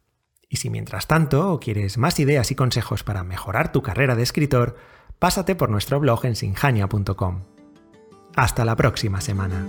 Y 0.47 0.57
si 0.57 0.69
mientras 0.69 1.07
tanto 1.07 1.59
quieres 1.59 1.97
más 1.97 2.19
ideas 2.19 2.51
y 2.51 2.55
consejos 2.55 3.03
para 3.03 3.23
mejorar 3.23 3.71
tu 3.71 3.81
carrera 3.81 4.15
de 4.15 4.23
escritor, 4.23 4.75
pásate 5.19 5.55
por 5.55 5.69
nuestro 5.69 5.99
blog 5.99 6.25
en 6.25 6.35
sinjania.com. 6.35 7.43
Hasta 8.35 8.65
la 8.65 8.75
próxima 8.75 9.21
semana. 9.21 9.65